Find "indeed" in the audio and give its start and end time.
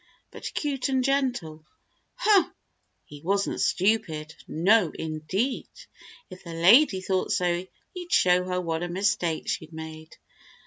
4.89-5.69